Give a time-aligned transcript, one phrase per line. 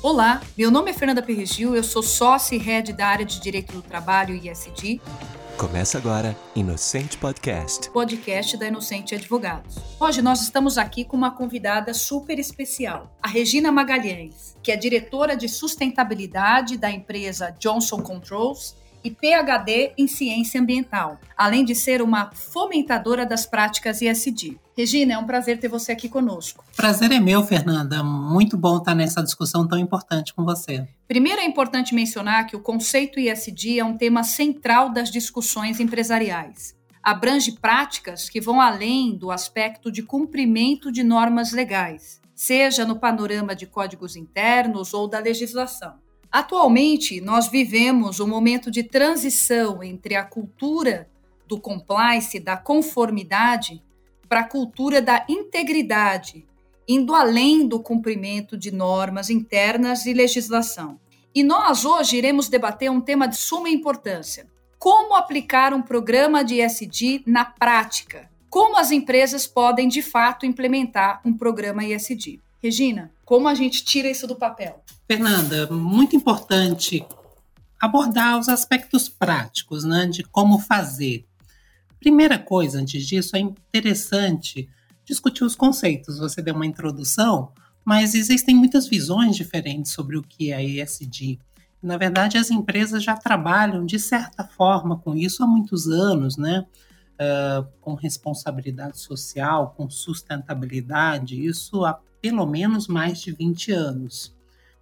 [0.00, 3.72] Olá, meu nome é Fernanda Perregil, eu sou sócia e head da área de Direito
[3.72, 5.00] do Trabalho e ISD.
[5.56, 7.90] Começa agora Inocente Podcast.
[7.90, 9.74] Podcast da Inocente Advogados.
[9.98, 15.36] Hoje nós estamos aqui com uma convidada super especial, a Regina Magalhães, que é diretora
[15.36, 22.30] de sustentabilidade da empresa Johnson Controls e PhD em ciência ambiental, além de ser uma
[22.32, 24.58] fomentadora das práticas ISD.
[24.76, 26.64] Regina, é um prazer ter você aqui conosco.
[26.76, 28.02] Prazer é meu, Fernanda.
[28.04, 30.86] Muito bom estar nessa discussão tão importante com você.
[31.08, 36.76] Primeiro é importante mencionar que o conceito ISD é um tema central das discussões empresariais.
[37.02, 43.56] Abrange práticas que vão além do aspecto de cumprimento de normas legais, seja no panorama
[43.56, 45.94] de códigos internos ou da legislação.
[46.30, 51.08] Atualmente, nós vivemos um momento de transição entre a cultura
[51.46, 53.82] do compliance, da conformidade,
[54.28, 56.46] para a cultura da integridade,
[56.86, 61.00] indo além do cumprimento de normas internas e legislação.
[61.34, 64.46] E nós hoje iremos debater um tema de suma importância:
[64.78, 68.30] como aplicar um programa de ESG na prática.
[68.50, 72.40] Como as empresas podem de fato implementar um programa ESG.
[72.62, 74.82] Regina, como a gente tira isso do papel?
[75.06, 77.06] Fernanda, muito importante
[77.80, 81.24] abordar os aspectos práticos, né, de como fazer.
[82.00, 84.68] Primeira coisa, antes disso, é interessante
[85.04, 86.18] discutir os conceitos.
[86.18, 87.52] Você deu uma introdução,
[87.84, 91.38] mas existem muitas visões diferentes sobre o que é ESG.
[91.80, 96.66] Na verdade, as empresas já trabalham de certa forma com isso há muitos anos, né?
[97.20, 104.36] Uh, com responsabilidade social, com sustentabilidade, isso há pelo menos mais de 20 anos.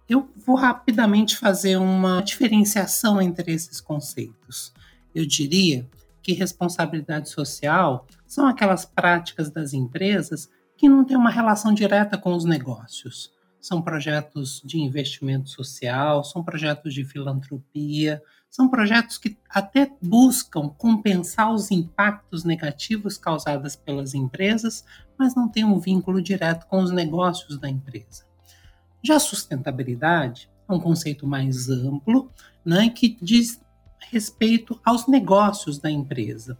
[0.09, 4.73] Eu vou rapidamente fazer uma diferenciação entre esses conceitos.
[5.13, 5.87] Eu diria
[6.21, 12.35] que responsabilidade social são aquelas práticas das empresas que não têm uma relação direta com
[12.35, 13.33] os negócios.
[13.59, 21.53] São projetos de investimento social, são projetos de filantropia, são projetos que até buscam compensar
[21.53, 24.83] os impactos negativos causados pelas empresas,
[25.17, 28.25] mas não têm um vínculo direto com os negócios da empresa.
[29.03, 32.31] Já a sustentabilidade é um conceito mais amplo,
[32.65, 33.61] né, que diz
[34.11, 36.57] respeito aos negócios da empresa,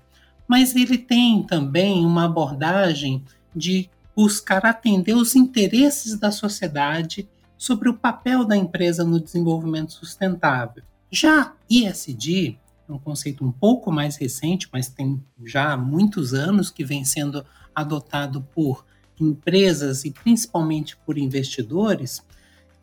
[0.47, 3.23] mas ele tem também uma abordagem
[3.55, 7.27] de buscar atender os interesses da sociedade
[7.57, 10.83] sobre o papel da empresa no desenvolvimento sustentável.
[11.11, 12.57] Já ISD
[12.87, 17.45] é um conceito um pouco mais recente, mas tem já muitos anos que vem sendo
[17.75, 18.85] adotado por
[19.19, 22.23] empresas e principalmente por investidores,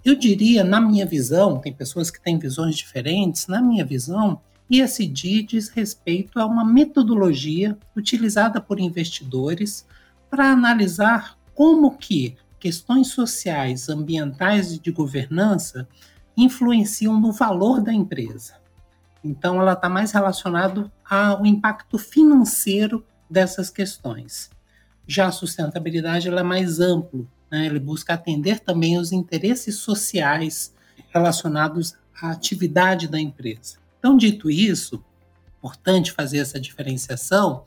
[0.04, 5.42] eu diria, na minha visão, tem pessoas que têm visões diferentes, na minha visão, ESG
[5.42, 9.86] diz respeito a uma metodologia utilizada por investidores
[10.28, 15.88] para analisar como que questões sociais, ambientais e de governança
[16.36, 18.54] influenciam no valor da empresa.
[19.22, 24.50] Então, ela está mais relacionada ao impacto financeiro dessas questões.
[25.06, 27.66] Já a sustentabilidade ela é mais amplo, né?
[27.66, 30.74] ele busca atender também os interesses sociais
[31.12, 33.78] relacionados à atividade da empresa.
[33.98, 35.02] Então, dito isso,
[35.58, 37.64] importante fazer essa diferenciação.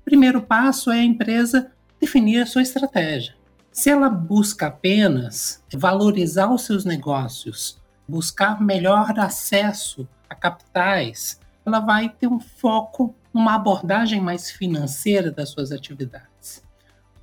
[0.00, 3.34] O primeiro passo é a empresa definir a sua estratégia.
[3.72, 7.79] Se ela busca apenas valorizar os seus negócios,
[8.10, 15.50] buscar melhor acesso a capitais, ela vai ter um foco numa abordagem mais financeira das
[15.50, 16.64] suas atividades.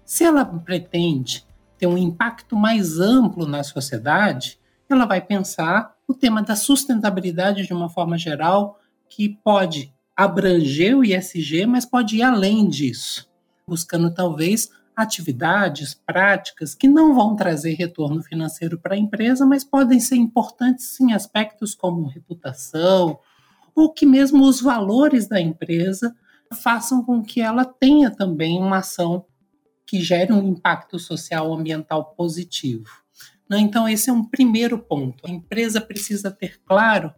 [0.05, 1.45] Se ela pretende
[1.77, 4.57] ter um impacto mais amplo na sociedade,
[4.89, 11.03] ela vai pensar o tema da sustentabilidade de uma forma geral, que pode abranger o
[11.03, 13.29] ISG, mas pode ir além disso,
[13.67, 19.99] buscando talvez atividades, práticas que não vão trazer retorno financeiro para a empresa, mas podem
[19.99, 23.19] ser importantes em aspectos como reputação,
[23.75, 26.15] ou que mesmo os valores da empresa
[26.51, 29.23] façam com que ela tenha também uma ação
[29.85, 32.89] que gere um impacto social ambiental positivo.
[33.47, 33.59] Né?
[33.59, 35.27] Então, esse é um primeiro ponto.
[35.27, 37.13] A empresa precisa ter claro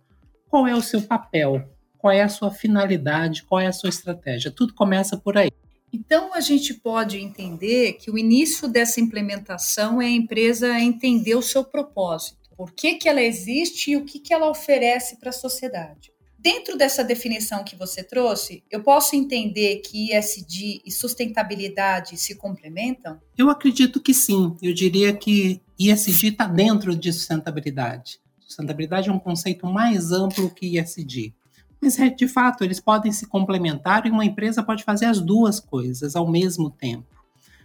[0.50, 1.66] qual é o seu papel,
[1.98, 4.52] qual é a sua finalidade, qual é a sua estratégia.
[4.52, 5.50] Tudo começa por aí.
[5.92, 11.42] Então, a gente pode entender que o início dessa implementação é a empresa entender o
[11.42, 15.34] seu propósito, por que, que ela existe e o que, que ela oferece para a
[15.34, 16.12] sociedade.
[16.38, 23.20] Dentro dessa definição que você trouxe, eu posso entender que ISD e sustentabilidade se complementam?
[23.38, 24.56] Eu acredito que sim.
[24.62, 28.22] Eu diria que ISD está dentro de sustentabilidade.
[28.40, 31.34] Sustentabilidade é um conceito mais amplo que ISD.
[31.82, 35.60] Mas, é, de fato, eles podem se complementar e uma empresa pode fazer as duas
[35.60, 37.08] coisas ao mesmo tempo.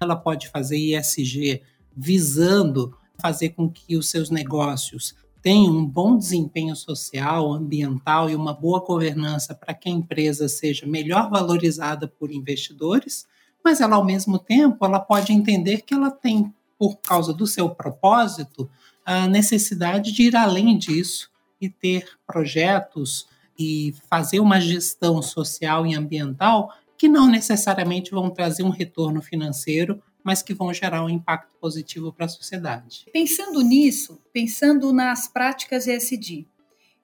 [0.01, 1.63] Ela pode fazer ISG
[1.97, 8.55] visando fazer com que os seus negócios tem um bom desempenho social, ambiental e uma
[8.55, 13.27] boa governança para que a empresa seja melhor valorizada por investidores,
[13.63, 17.69] mas ela ao mesmo tempo ela pode entender que ela tem por causa do seu
[17.69, 18.71] propósito
[19.05, 23.27] a necessidade de ir além disso e ter projetos
[23.59, 30.03] e fazer uma gestão social e ambiental que não necessariamente vão trazer um retorno financeiro,
[30.23, 33.07] mas que vão gerar um impacto positivo para a sociedade.
[33.13, 36.47] Pensando nisso, pensando nas práticas ESG,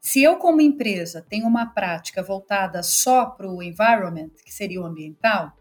[0.00, 4.86] se eu, como empresa, tenho uma prática voltada só para o environment, que seria o
[4.86, 5.52] ambiental,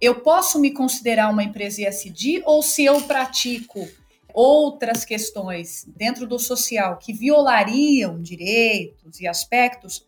[0.00, 3.88] eu posso me considerar uma empresa ESG ou se eu pratico
[4.34, 10.04] outras questões dentro do social que violariam direitos e aspectos,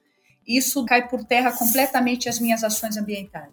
[0.48, 3.52] isso cai por terra completamente as minhas ações ambientais.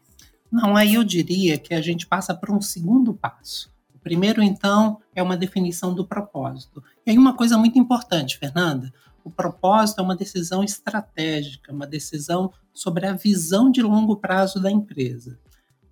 [0.50, 3.70] Não, aí eu diria que a gente passa por um segundo passo.
[3.94, 6.82] O primeiro, então, é uma definição do propósito.
[7.06, 8.94] E aí, uma coisa muito importante, Fernanda:
[9.24, 14.72] o propósito é uma decisão estratégica, uma decisão sobre a visão de longo prazo da
[14.72, 15.40] empresa.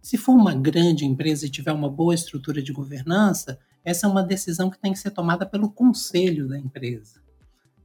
[0.01, 4.21] Se for uma grande empresa e tiver uma boa estrutura de governança, essa é uma
[4.21, 7.22] decisão que tem que ser tomada pelo conselho da empresa.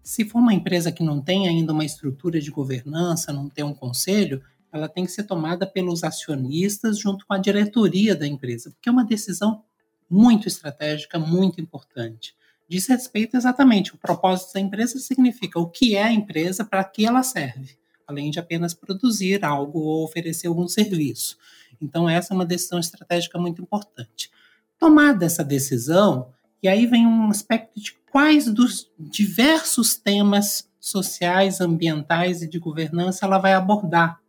[0.02, 3.74] Se for uma empresa que não tem ainda uma estrutura de governança, não tem um
[3.74, 4.42] conselho,
[4.72, 8.92] ela tem que ser tomada pelos acionistas junto com a diretoria da empresa, porque é
[8.92, 9.62] uma decisão
[10.08, 12.34] muito estratégica, muito importante.
[12.68, 17.06] Diz respeito exatamente o propósito da empresa significa o que é a empresa, para que
[17.06, 21.38] ela serve, além de apenas produzir algo ou oferecer algum serviço.
[21.80, 24.30] Então essa é uma decisão estratégica muito importante.
[24.78, 32.42] Tomada essa decisão, e aí vem um aspecto de quais dos diversos temas sociais, ambientais
[32.42, 34.20] e de governança ela vai abordar.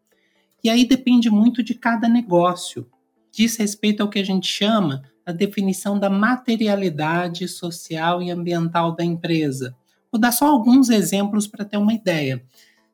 [0.64, 2.88] E aí depende muito de cada negócio.
[3.32, 9.04] Diz respeito ao que a gente chama a definição da materialidade social e ambiental da
[9.04, 9.76] empresa.
[10.12, 12.44] Vou dar só alguns exemplos para ter uma ideia.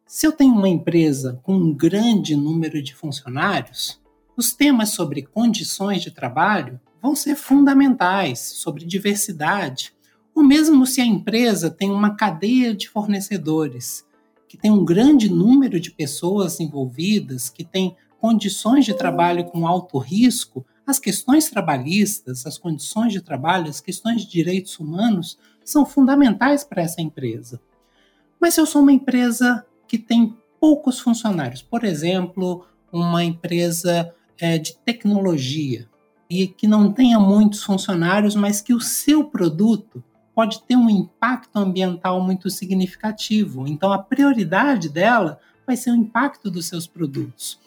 [0.06, 4.00] Se eu tenho uma empresa com um grande número de funcionários,
[4.38, 9.95] os temas sobre condições de trabalho vão ser fundamentais, sobre diversidade,
[10.36, 14.06] ou mesmo se a empresa tem uma cadeia de fornecedores,
[14.50, 19.98] que tem um grande número de pessoas envolvidas, que tem condições de trabalho com alto
[19.98, 26.66] risco, as questões trabalhistas, as condições de trabalho, as questões de direitos humanos são fundamentais
[26.66, 27.62] para essa empresa.
[28.40, 34.58] Mas se eu sou uma empresa que tem poucos funcionários, por exemplo, uma empresa é,
[34.58, 35.88] de tecnologia,
[36.30, 40.04] e que não tenha muitos funcionários, mas que o seu produto
[40.36, 43.66] pode ter um impacto ambiental muito significativo.
[43.66, 47.58] Então, a prioridade dela vai ser o impacto dos seus produtos.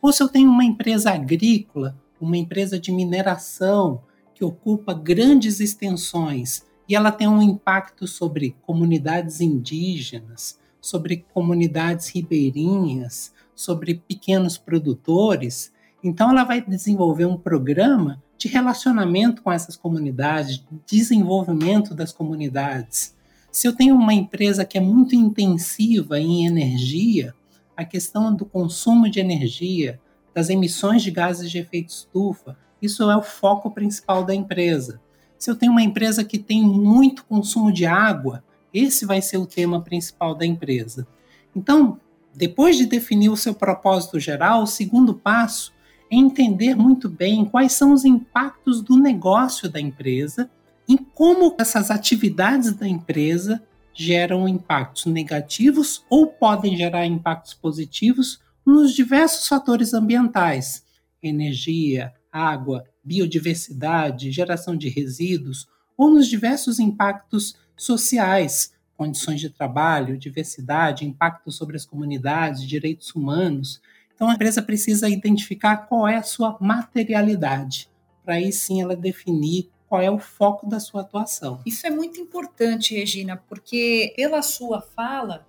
[0.00, 4.02] Ou se eu tenho uma empresa agrícola, uma empresa de mineração
[4.34, 13.32] que ocupa grandes extensões e ela tem um impacto sobre comunidades indígenas, sobre comunidades ribeirinhas,
[13.54, 15.72] sobre pequenos produtores,
[16.02, 23.14] então ela vai desenvolver um programa de relacionamento com essas comunidades, desenvolvimento das comunidades.
[23.50, 27.34] Se eu tenho uma empresa que é muito intensiva em energia,
[27.76, 30.00] a questão do consumo de energia,
[30.32, 35.00] das emissões de gases de efeito estufa, isso é o foco principal da empresa.
[35.36, 39.46] Se eu tenho uma empresa que tem muito consumo de água, esse vai ser o
[39.46, 41.06] tema principal da empresa.
[41.54, 41.98] Então,
[42.34, 45.72] depois de definir o seu propósito geral, o segundo passo
[46.10, 50.50] entender muito bem quais são os impactos do negócio da empresa
[50.88, 53.62] e como essas atividades da empresa
[53.92, 60.84] geram impactos negativos ou podem gerar impactos positivos nos diversos fatores ambientais:
[61.22, 71.04] energia, água, biodiversidade, geração de resíduos, ou nos diversos impactos sociais, condições de trabalho, diversidade,
[71.04, 73.80] impacto sobre as comunidades, direitos humanos.
[74.18, 77.88] Então a empresa precisa identificar qual é a sua materialidade,
[78.24, 81.60] para aí sim ela definir qual é o foco da sua atuação.
[81.64, 85.46] Isso é muito importante, Regina, porque pela sua fala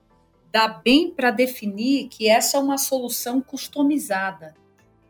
[0.51, 4.53] dá bem para definir que essa é uma solução customizada.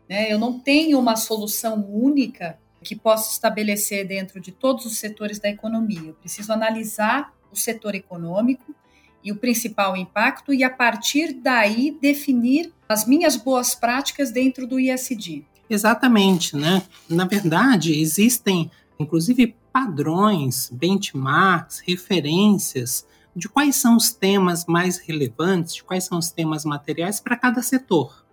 [0.08, 0.32] Né?
[0.32, 5.50] Eu não tenho uma solução única que possa estabelecer dentro de todos os setores da
[5.50, 6.08] economia.
[6.08, 8.74] Eu preciso analisar o setor econômico
[9.22, 14.80] e o principal impacto e a partir daí definir as minhas boas práticas dentro do
[14.80, 15.44] ISD.
[15.68, 16.82] Exatamente, né?
[17.08, 25.84] Na verdade, existem inclusive padrões, benchmarks, referências de quais são os temas mais relevantes, de
[25.84, 28.26] quais são os temas materiais para cada setor.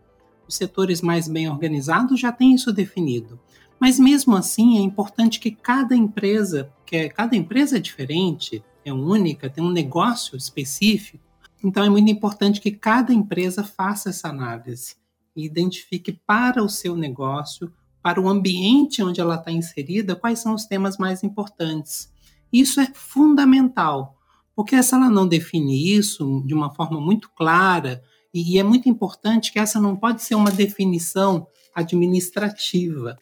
[0.48, 3.40] Os setores mais bem organizados já têm isso definido.
[3.80, 8.94] Mas mesmo assim é importante que cada empresa, que é, cada empresa é diferente, é
[8.94, 11.24] única, tem um negócio específico.
[11.64, 14.96] Então é muito importante que cada empresa faça essa análise
[15.36, 20.54] e identifique para o seu negócio, para o ambiente onde ela está inserida, quais são
[20.54, 22.12] os temas mais importantes.
[22.52, 24.18] Isso é fundamental,
[24.56, 28.02] porque se ela não definir isso de uma forma muito clara,
[28.34, 33.18] e é muito importante que essa não pode ser uma definição administrativa,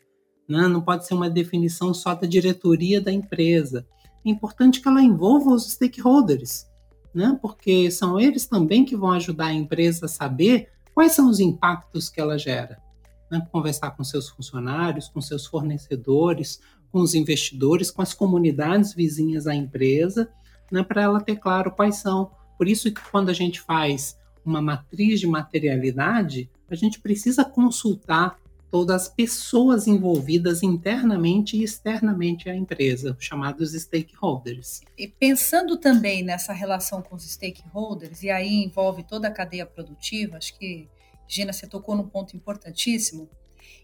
[0.48, 0.68] né?
[0.68, 3.88] não pode ser uma definição só da diretoria da empresa.
[4.26, 6.66] É importante que ela envolva os stakeholders,
[7.14, 7.38] né?
[7.42, 12.10] porque são eles também que vão ajudar a empresa a saber quais são os impactos
[12.10, 12.82] que ela gera.
[13.30, 13.46] Né?
[13.52, 16.60] Conversar com seus funcionários, com seus fornecedores,
[16.92, 20.30] com os investidores, com as comunidades vizinhas à empresa,
[20.72, 20.82] né?
[20.82, 22.32] para ela ter claro quais são.
[22.58, 28.38] Por isso que quando a gente faz uma matriz de materialidade, a gente precisa consultar
[28.72, 34.82] todas as pessoas envolvidas internamente e externamente à empresa, chamados stakeholders.
[34.98, 40.38] E pensando também nessa relação com os stakeholders, e aí envolve toda a cadeia produtiva,
[40.38, 40.88] acho que,
[41.28, 43.30] Gina, você tocou num ponto importantíssimo.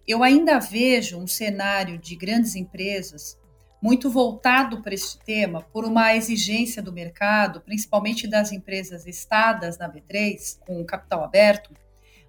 [0.08, 3.40] Eu ainda vejo um cenário de grandes empresas
[3.82, 9.92] muito voltado para esse tema por uma exigência do mercado, principalmente das empresas estadas na
[9.92, 11.74] B3, com capital aberto,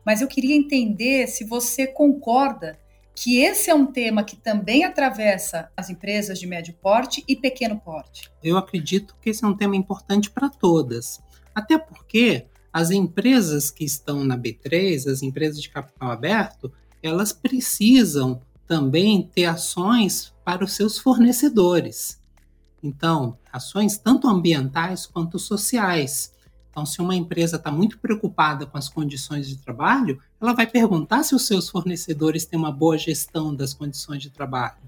[0.05, 2.79] mas eu queria entender se você concorda
[3.15, 7.79] que esse é um tema que também atravessa as empresas de médio porte e pequeno
[7.79, 8.31] porte.
[8.43, 11.21] Eu acredito que esse é um tema importante para todas,
[11.55, 18.41] até porque as empresas que estão na B3, as empresas de capital aberto, elas precisam
[18.67, 22.19] também ter ações para os seus fornecedores.
[22.83, 26.33] Então, ações tanto ambientais quanto sociais.
[26.73, 31.23] Então, se uma empresa está muito preocupada com as condições de trabalho, ela vai perguntar
[31.23, 34.79] se os seus fornecedores têm uma boa gestão das condições de trabalho.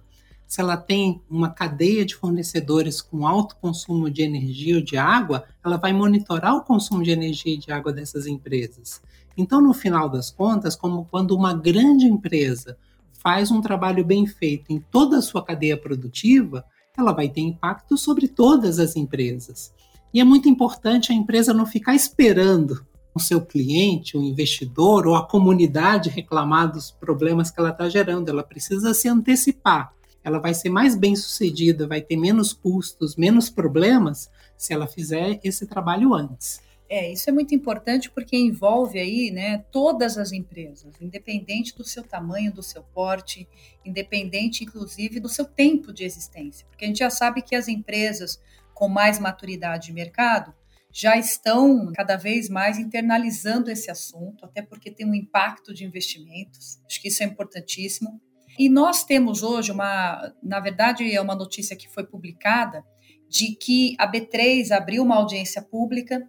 [0.46, 5.44] Se ela tem uma cadeia de fornecedores com alto consumo de energia ou de água,
[5.62, 9.02] ela vai monitorar o consumo de energia e de água dessas empresas.
[9.36, 12.78] Então, no final das contas, como quando uma grande empresa
[13.12, 16.64] faz um trabalho bem feito em toda a sua cadeia produtiva,
[16.96, 19.74] ela vai ter impacto sobre todas as empresas.
[20.14, 25.16] E é muito importante a empresa não ficar esperando o seu cliente, o investidor ou
[25.16, 28.28] a comunidade reclamar dos problemas que ela está gerando.
[28.28, 29.92] Ela precisa se antecipar.
[30.22, 35.40] Ela vai ser mais bem sucedida, vai ter menos custos, menos problemas se ela fizer
[35.42, 36.62] esse trabalho antes.
[36.88, 42.04] É, isso é muito importante porque envolve aí, né, todas as empresas, independente do seu
[42.04, 43.48] tamanho, do seu porte,
[43.84, 48.38] independente inclusive do seu tempo de existência, porque a gente já sabe que as empresas
[48.74, 50.52] com mais maturidade de mercado
[50.96, 56.78] já estão cada vez mais internalizando esse assunto, até porque tem um impacto de investimentos.
[56.86, 58.20] Acho que isso é importantíssimo.
[58.56, 62.84] E nós temos hoje uma, na verdade, é uma notícia que foi publicada
[63.28, 66.22] de que a B3 abriu uma audiência pública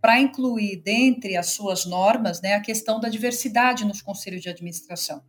[0.00, 5.20] para incluir dentre as suas normas, né, a questão da diversidade nos conselhos de administração.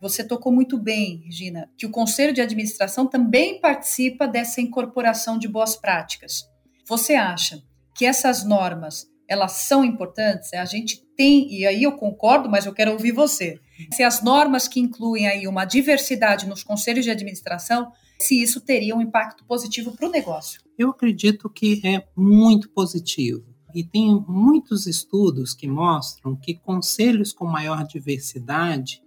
[0.00, 5.46] Você tocou muito bem, Regina, que o conselho de administração também participa dessa incorporação de
[5.46, 6.48] boas práticas.
[6.88, 7.62] Você acha
[7.94, 10.52] que essas normas elas são importantes?
[10.54, 13.60] A gente tem, e aí eu concordo, mas eu quero ouvir você.
[13.92, 18.96] Se as normas que incluem aí uma diversidade nos conselhos de administração, se isso teria
[18.96, 20.60] um impacto positivo para o negócio?
[20.76, 23.44] Eu acredito que é muito positivo.
[23.74, 29.00] E tem muitos estudos que mostram que conselhos com maior diversidade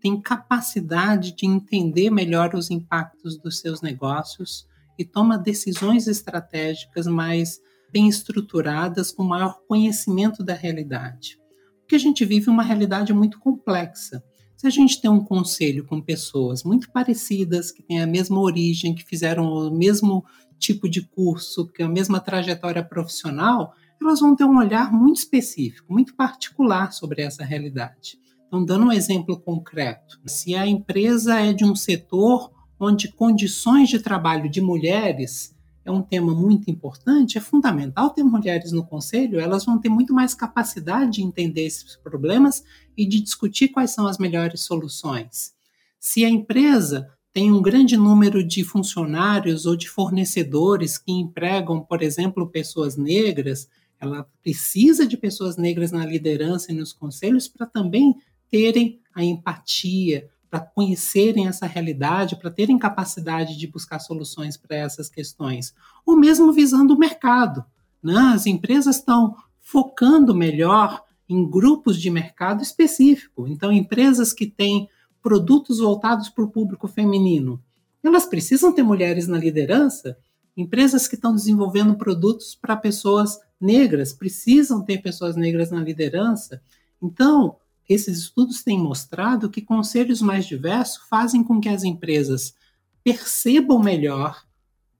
[0.00, 4.66] tem capacidade de entender melhor os impactos dos seus negócios
[4.98, 11.38] e toma decisões estratégicas mais bem estruturadas, com maior conhecimento da realidade.
[11.80, 14.22] Porque a gente vive uma realidade muito complexa.
[14.56, 18.94] Se a gente tem um conselho com pessoas muito parecidas, que têm a mesma origem,
[18.94, 20.24] que fizeram o mesmo
[20.58, 25.92] tipo de curso, que a mesma trajetória profissional, elas vão ter um olhar muito específico,
[25.92, 28.18] muito particular sobre essa realidade.
[28.48, 32.50] Então, dando um exemplo concreto, se a empresa é de um setor
[32.80, 38.72] onde condições de trabalho de mulheres é um tema muito importante, é fundamental ter mulheres
[38.72, 42.64] no conselho, elas vão ter muito mais capacidade de entender esses problemas
[42.96, 45.52] e de discutir quais são as melhores soluções.
[46.00, 52.02] Se a empresa tem um grande número de funcionários ou de fornecedores que empregam, por
[52.02, 53.68] exemplo, pessoas negras,
[54.00, 58.14] ela precisa de pessoas negras na liderança e nos conselhos para também
[58.50, 65.08] terem a empatia, para conhecerem essa realidade, para terem capacidade de buscar soluções para essas
[65.08, 65.74] questões,
[66.06, 67.64] ou mesmo visando o mercado.
[68.02, 68.16] Né?
[68.34, 73.46] As empresas estão focando melhor em grupos de mercado específico.
[73.46, 74.88] Então, empresas que têm
[75.22, 77.62] produtos voltados para o público feminino,
[78.02, 80.16] elas precisam ter mulheres na liderança.
[80.56, 86.62] Empresas que estão desenvolvendo produtos para pessoas negras, precisam ter pessoas negras na liderança.
[87.02, 87.56] Então,
[87.88, 92.54] esses estudos têm mostrado que conselhos mais diversos fazem com que as empresas
[93.02, 94.44] percebam melhor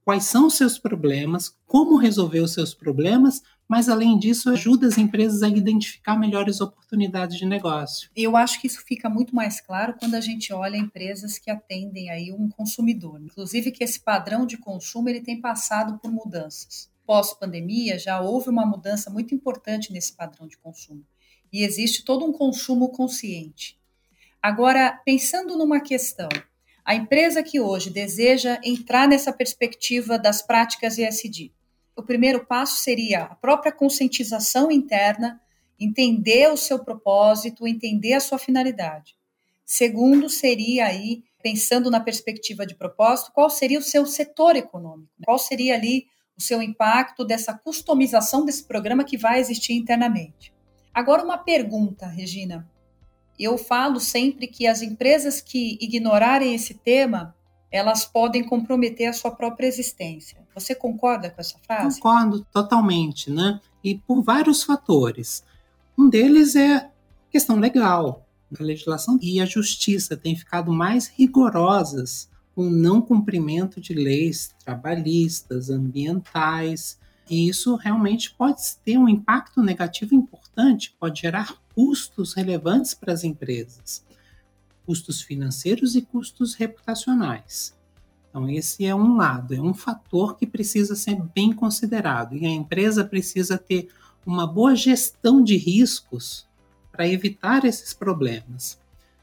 [0.03, 4.97] quais são os seus problemas, como resolver os seus problemas, mas além disso ajuda as
[4.97, 8.09] empresas a identificar melhores oportunidades de negócio.
[8.15, 12.09] Eu acho que isso fica muito mais claro quando a gente olha empresas que atendem
[12.09, 16.89] aí um consumidor, inclusive que esse padrão de consumo ele tem passado por mudanças.
[17.05, 21.05] Pós-pandemia já houve uma mudança muito importante nesse padrão de consumo
[21.51, 23.77] e existe todo um consumo consciente.
[24.41, 26.29] Agora, pensando numa questão,
[26.85, 31.51] a empresa que hoje deseja entrar nessa perspectiva das práticas ESG,
[31.95, 35.41] o primeiro passo seria a própria conscientização interna,
[35.77, 39.15] entender o seu propósito, entender a sua finalidade.
[39.65, 45.11] Segundo, seria aí, pensando na perspectiva de propósito, qual seria o seu setor econômico?
[45.23, 50.53] Qual seria ali o seu impacto dessa customização desse programa que vai existir internamente?
[50.99, 52.69] Agora, uma pergunta, Regina.
[53.39, 57.33] Eu falo sempre que as empresas que ignorarem esse tema,
[57.71, 60.45] elas podem comprometer a sua própria existência.
[60.53, 62.01] Você concorda com essa frase?
[62.01, 63.61] Concordo totalmente, né?
[63.81, 65.41] E por vários fatores.
[65.97, 66.89] Um deles é
[67.31, 68.27] questão legal.
[68.59, 74.53] A legislação e a justiça têm ficado mais rigorosas com o não cumprimento de leis
[74.65, 82.93] trabalhistas, ambientais, e isso realmente pode ter um impacto negativo importante, pode gerar custos relevantes
[82.93, 84.03] para as empresas,
[84.85, 87.77] custos financeiros e custos reputacionais.
[88.29, 92.35] Então, esse é um lado, é um fator que precisa ser bem considerado.
[92.35, 93.89] E a empresa precisa ter
[94.25, 96.47] uma boa gestão de riscos
[96.91, 98.79] para evitar esses problemas.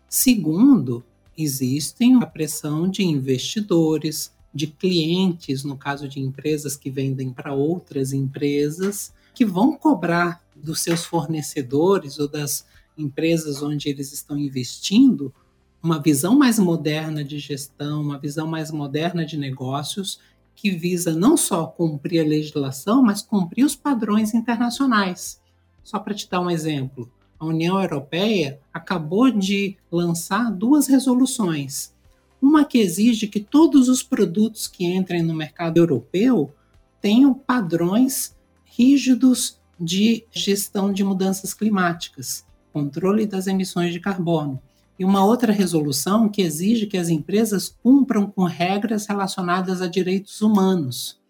[0.08, 1.04] Segundo,
[1.36, 8.12] existem a pressão de investidores, de clientes, no caso de empresas que vendem para outras
[8.12, 12.66] empresas, que vão cobrar dos seus fornecedores ou das
[12.96, 15.32] empresas onde eles estão investindo
[15.82, 20.18] uma visão mais moderna de gestão, uma visão mais moderna de negócios,
[20.54, 25.38] que visa não só cumprir a legislação, mas cumprir os padrões internacionais.
[25.84, 31.94] Só para te dar um exemplo, a União Europeia acabou de lançar duas resoluções
[32.46, 36.54] uma que exige que todos os produtos que entrem no mercado europeu
[37.00, 44.62] tenham padrões rígidos de gestão de mudanças climáticas, controle das emissões de carbono.
[44.96, 50.40] E uma outra resolução que exige que as empresas cumpram com regras relacionadas a direitos
[50.40, 51.20] humanos.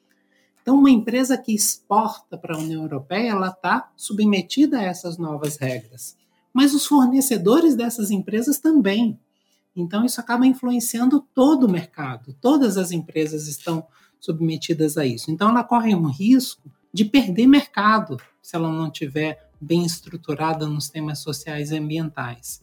[0.61, 5.57] Então, uma empresa que exporta para a União Europeia, ela está submetida a essas novas
[5.57, 6.17] regras.
[6.53, 9.19] Mas os fornecedores dessas empresas também.
[9.77, 13.87] Então, isso acaba influenciando todo o mercado, todas as empresas estão
[14.19, 15.31] submetidas a isso.
[15.31, 20.89] Então, ela corre um risco de perder mercado se ela não tiver bem estruturada nos
[20.89, 22.63] temas sociais e ambientais.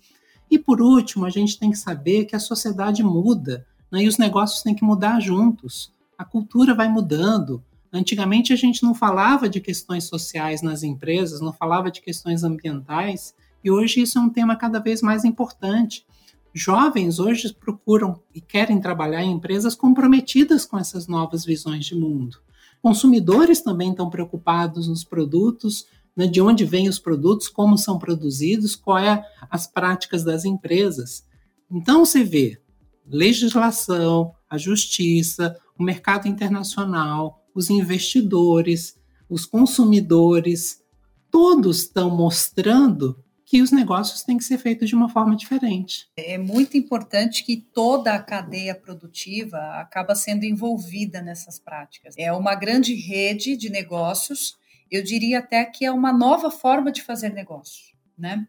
[0.50, 4.18] E por último, a gente tem que saber que a sociedade muda né, e os
[4.18, 5.94] negócios têm que mudar juntos.
[6.18, 7.64] A cultura vai mudando.
[7.92, 13.36] Antigamente a gente não falava de questões sociais nas empresas, não falava de questões ambientais,
[13.64, 16.06] e hoje isso é um tema cada vez mais importante.
[16.54, 22.38] Jovens hoje procuram e querem trabalhar em empresas comprometidas com essas novas visões de mundo.
[22.82, 28.76] Consumidores também estão preocupados nos produtos, né, de onde vêm os produtos, como são produzidos,
[28.76, 31.26] quais é as práticas das empresas.
[31.72, 32.62] Então você vê
[33.06, 38.96] legislação, a justiça, o mercado internacional, os investidores,
[39.28, 40.84] os consumidores,
[41.32, 43.18] todos estão mostrando
[43.54, 46.10] que os negócios têm que ser feitos de uma forma diferente.
[46.18, 52.16] É muito importante que toda a cadeia produtiva acaba sendo envolvida nessas práticas.
[52.18, 54.58] É uma grande rede de negócios,
[54.90, 58.48] eu diria até que é uma nova forma de fazer negócio, né?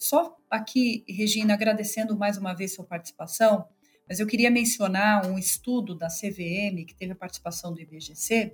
[0.00, 3.64] Só aqui, Regina, agradecendo mais uma vez sua participação,
[4.08, 8.52] mas eu queria mencionar um estudo da CVM que teve a participação do IBGC,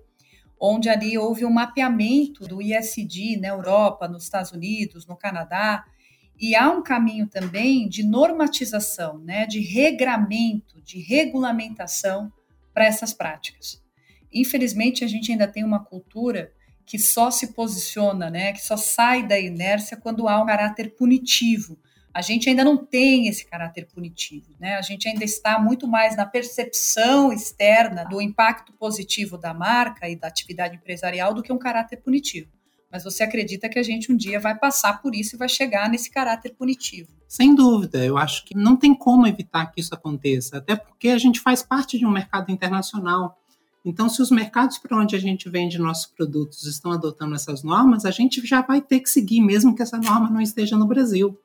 [0.59, 5.85] onde ali houve um mapeamento do ISD na Europa, nos Estados Unidos, no Canadá,
[6.39, 12.33] e há um caminho também de normatização, né, de regramento, de regulamentação
[12.75, 13.83] para essas práticas.
[14.33, 16.53] Infelizmente, a gente ainda tem uma cultura
[16.85, 21.79] que só se posiciona, né, que só sai da inércia quando há um caráter punitivo,
[22.17, 24.77] a gente ainda não tem esse caráter punitivo, né?
[24.77, 30.17] A gente ainda está muito mais na percepção externa do impacto positivo da marca e
[30.17, 32.49] da atividade empresarial do que um caráter punitivo.
[32.91, 35.91] Mas você acredita que a gente um dia vai passar por isso e vai chegar
[35.91, 37.11] nesse caráter punitivo?
[37.29, 41.19] Sem dúvida, eu acho que não tem como evitar que isso aconteça, até porque a
[41.19, 43.37] gente faz parte de um mercado internacional.
[43.85, 48.07] Então, se os mercados para onde a gente vende nossos produtos estão adotando essas normas,
[48.07, 51.39] a gente já vai ter que seguir, mesmo que essa norma não esteja no Brasil.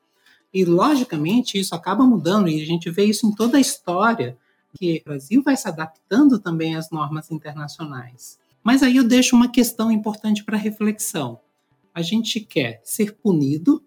[0.52, 4.36] E, logicamente, isso acaba mudando, e a gente vê isso em toda a história,
[4.74, 8.38] que o Brasil vai se adaptando também às normas internacionais.
[8.62, 11.40] Mas aí eu deixo uma questão importante para reflexão.
[11.94, 13.82] A gente quer ser punido,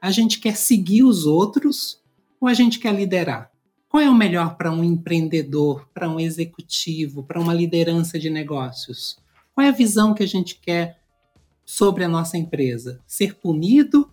[0.00, 2.00] a gente quer seguir os outros,
[2.40, 3.50] ou a gente quer liderar?
[3.88, 9.18] Qual é o melhor para um empreendedor, para um executivo, para uma liderança de negócios?
[9.52, 11.00] Qual é a visão que a gente quer
[11.64, 13.00] sobre a nossa empresa?
[13.06, 14.08] Ser punido,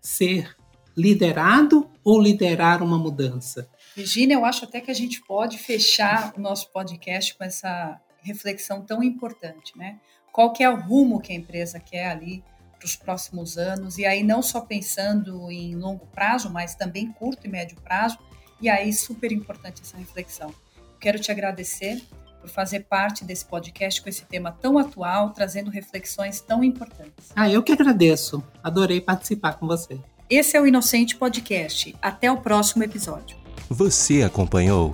[0.00, 0.56] ser
[0.96, 3.68] liderado ou liderar uma mudança?
[3.96, 8.82] Virginia, eu acho até que a gente pode fechar o nosso podcast com essa reflexão
[8.82, 9.98] tão importante, né?
[10.32, 12.42] Qual que é o rumo que a empresa quer ali
[12.78, 13.98] para os próximos anos?
[13.98, 18.18] E aí não só pensando em longo prazo, mas também curto e médio prazo.
[18.60, 20.52] E aí super importante essa reflexão.
[21.00, 22.02] Quero te agradecer
[22.40, 27.30] por fazer parte desse podcast com esse tema tão atual, trazendo reflexões tão importantes.
[27.34, 28.42] Ah, eu que agradeço.
[28.62, 30.00] Adorei participar com você.
[30.28, 31.94] Esse é o Inocente Podcast.
[32.00, 33.36] Até o próximo episódio.
[33.68, 34.92] Você acompanhou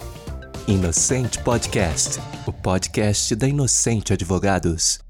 [0.67, 5.10] Inocente Podcast, o podcast da Inocente Advogados.